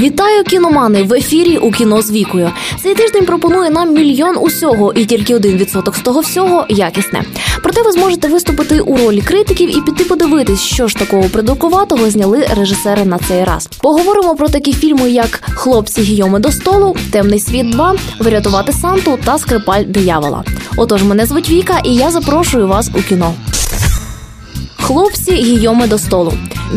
[0.00, 2.50] Вітаю кіномани в ефірі у кіно з вікою.
[2.82, 7.22] Цей тиждень пропонує нам мільйон усього, і тільки один відсоток з того всього якісне.
[7.62, 12.46] Проте ви зможете виступити у ролі критиків і піти подивитись, що ж такого придуркуватого зняли
[12.56, 13.66] режисери на цей раз.
[13.66, 19.38] Поговоримо про такі фільми, як Хлопці Гійоми до столу, Темний світ 2», Врятувати Санту та
[19.38, 20.44] Скрипаль диявола.
[20.76, 23.34] Отож, мене звуть Віка, і я запрошую вас у кіно.
[24.90, 26.32] Хлопці Гійоми до столу.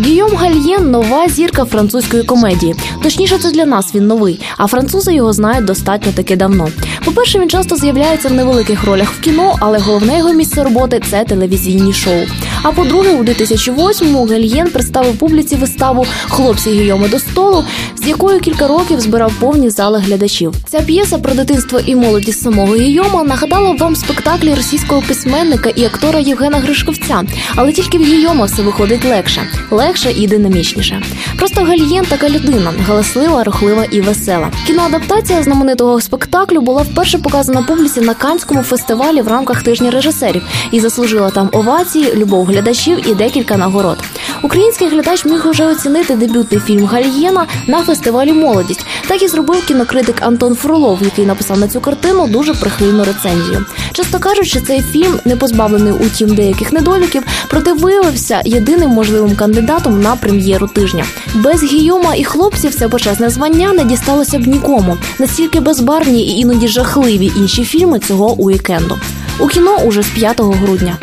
[0.06, 2.76] Гійом Гальєн нова зірка французької комедії.
[3.04, 6.70] Точніше, це для нас він новий, а французи його знають достатньо таки давно.
[7.06, 11.24] По-перше, він часто з'являється в невеликих ролях в кіно, але головне його місце роботи це
[11.24, 12.20] телевізійні шоу.
[12.64, 17.64] А по-друге, у 2008-му Гальєн представив публіці виставу Хлопці Гійоми до столу,
[17.96, 20.54] з якою кілька років збирав повні зали глядачів.
[20.70, 26.20] Ця п'єса про дитинство і молодість самого Гійома нагадала вам спектаклі російського письменника і актора
[26.20, 27.24] Євгена Гришковця,
[27.56, 29.42] але тільки в Гійома все виходить легше
[29.72, 31.02] легше і динамічніше.
[31.38, 34.52] Просто Гальєн така людина, галаслива, рухлива і весела.
[34.68, 40.80] Кіноадаптація знаменитого спектаклю була вперше показана публіці на Канському фестивалі в рамках тижня режисерів і
[40.80, 43.98] заслужила там овації, любов глядачів і декілька нагород.
[44.44, 48.86] Український глядач міг уже оцінити дебютний фільм Гальєна на фестивалі Молодість.
[49.08, 53.66] Так і зробив кінокритик Антон Фролов, який написав на цю картину дуже прихильну рецензію.
[53.94, 60.02] Часто кажуть, що цей фільм не позбавлений утім деяких недоліків, проте виявився єдиним можливим кандидатом
[60.02, 61.06] на прем'єру тижня.
[61.34, 64.98] Без гійома і хлопців це почесне звання не дісталося б нікому.
[65.20, 68.98] Настільки безбарвні і іноді жахливі інші фільми цього уікенду.
[69.40, 70.98] У кіно уже з 5 грудня.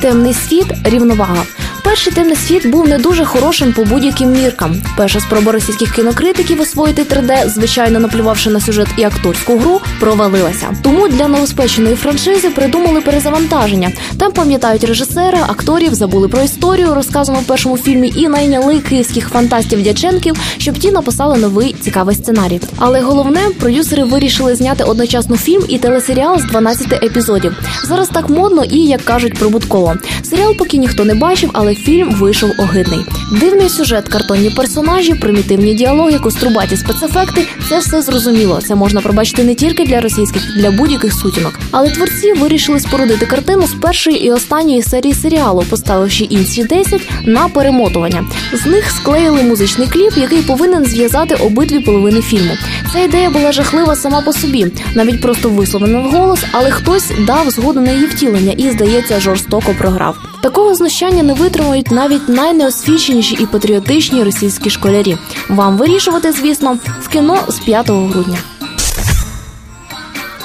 [0.00, 1.44] Темний світ рівновага.
[1.84, 4.82] Перший темний світ був не дуже хорошим по будь-яким міркам.
[4.96, 10.76] Перша спроба російських кінокритиків освоїти 3D, звичайно наплювавши на сюжет і акторську гру, провалилася.
[10.82, 13.92] Тому для новоспеченої франшизи придумали перезавантаження.
[14.18, 19.82] Там пам'ятають режисера, акторів, забули про історію, розказану в першому фільмі, і найняли київських фантастів
[19.82, 22.60] дяченків, щоб ті написали новий цікавий сценарій.
[22.76, 27.56] Але головне, продюсери вирішили зняти одночасно фільм і телесеріал з 12 епізодів.
[27.84, 29.94] Зараз так модно і як кажуть прибутково.
[30.22, 33.00] Серіал поки ніхто не бачив, але фільм вийшов огидний.
[33.32, 38.60] Дивний сюжет, картонні персонажі, примітивні діалоги, кострубаті спецефекти це все зрозуміло.
[38.68, 41.58] Це можна пробачити не тільки для російських, для будь-яких сутінок.
[41.70, 47.48] Але творці вирішили спорудити картину з першої і останньої серії серіалу, поставивши інші 10 на
[47.48, 48.24] перемотування.
[48.52, 52.52] З них склеїли музичний кліп, який повинен зв'язати обидві половини фільму.
[52.92, 57.80] Ця ідея була жахлива сама по собі, навіть просто висловлена вголос, але хтось дав згоду
[57.80, 60.16] на її втілення і, здається, жорстоко програв.
[60.42, 65.16] Такого знущання не витримують навіть найнеосвіченіші і патріотичні російські школярі.
[65.48, 68.38] Вам вирішувати, звісно, в кіно з 5 грудня.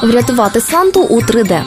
[0.02, 1.62] Врятувати Санту у 3D.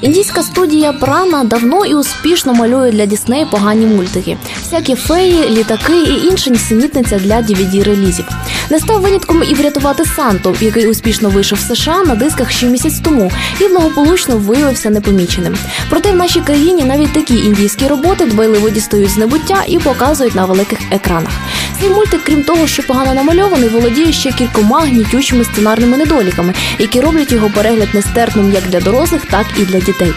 [0.00, 6.26] Індійська студія Прана давно і успішно малює для Дісней погані мультики, всякі феї, літаки і
[6.26, 8.24] інша нісенітниця для dvd релізів.
[8.70, 13.00] Не став винятком і врятувати Санту, який успішно вийшов в США на дисках ще місяць
[13.04, 15.56] тому і благополучно виявився непоміченим.
[15.90, 20.44] Проте в нашій країні навіть такі індійські роботи дбайливо дістають з небуття і показують на
[20.44, 21.32] великих екранах.
[21.80, 27.32] Цей мультик, крім того, що погано намальований, володіє ще кількома гнітючими сценарними недоліками, які роблять
[27.32, 30.12] його перегляд нестерпним як для дорослих, так і для дітей.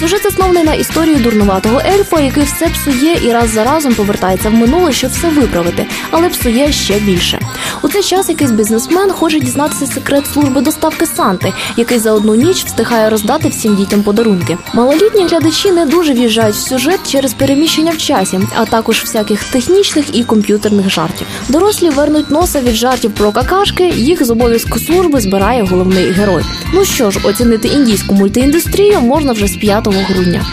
[0.00, 4.54] Сюжет заснований на історії дурнуватого ельфа, який все псує і раз за разом повертається в
[4.54, 7.40] минуле, щоб все виправити, але псує ще більше.
[7.82, 12.64] У цей час якийсь бізнесмен хоче дізнатися секрет служби доставки Санти, який за одну ніч
[12.64, 14.58] встигає роздати всім дітям подарунки.
[14.74, 20.16] Малолітні глядачі не дуже в'їжджають в сюжет через переміщення в часі, а також всяких технічних
[20.16, 21.26] і комп'ютерних жартів.
[21.48, 23.88] Дорослі вернуть носа від жартів про какашки.
[23.88, 26.42] Їх з обов'язку служби збирає головний герой.
[26.74, 30.46] Ну що ж, оцінити індійську мультиіндустрію можна вже з 5 грудня.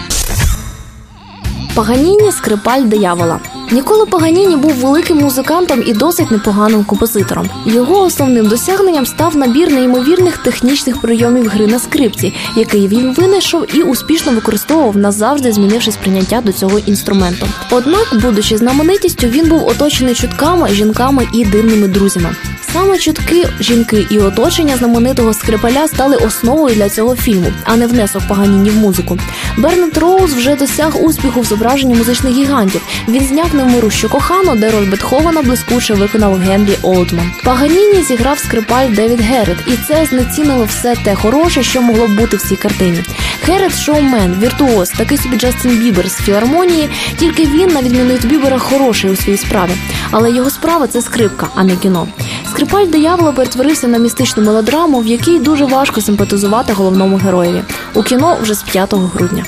[1.75, 3.39] Паганіні скрипаль диявола.
[3.73, 7.49] Ніколи Паганіні був великим музикантом і досить непоганим композитором.
[7.65, 13.81] Його основним досягненням став набір неймовірних технічних прийомів гри на скрипці, який він винайшов і
[13.81, 17.45] успішно використовував назавжди, змінивши сприйняття до цього інструменту.
[17.71, 22.35] Однак, будучи знаменитістю, він був оточений чутками, жінками і дивними друзями.
[22.73, 28.21] Саме чутки, жінки і оточення знаменитого скрипаля стали основою для цього фільму, а не внесок
[28.29, 29.17] Паганіні в музику.
[29.57, 32.81] Бернет Роуз вже досяг успіху в зображенні музичних гігантів.
[33.07, 37.31] Він зняв невмирущу кохану, де роль Бетховена блискуче виконав Гері Олдман.
[37.43, 42.41] Паганіні зіграв скрипаль Девід Гаррет, і це знецінило все те хороше, що могло бути в
[42.41, 43.03] цій картині.
[43.43, 46.89] Гаррет шоумен, віртуоз, такий собі Джастін Бібер з філармонії.
[47.19, 49.71] Тільки він, на відміну від Бібера, хороший у своїй справі.
[50.11, 52.07] Але його справа це скрипка, а не кіно.
[52.49, 57.61] Скрипаль диявола перетворився на містичну мелодраму, в якій дуже важко симпатизувати головному героєві.
[57.93, 59.45] У кіно вже з 5 грудня.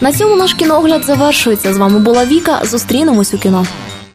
[0.00, 1.74] На цьому наш кіноогляд завершується.
[1.74, 2.60] З вами була Віка.
[2.64, 3.66] Зустрінемось у кіно.